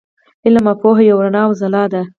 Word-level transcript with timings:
علم 0.45 0.65
او 0.71 0.75
پوهه 0.81 1.03
یوه 1.09 1.21
رڼا 1.25 1.41
او 1.47 1.53
ځلا 1.61 1.83
ده. 1.93 2.01